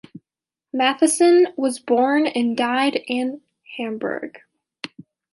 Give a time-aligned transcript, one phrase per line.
[0.75, 3.41] Mattheson was born and died in
[3.77, 4.39] Hamburg.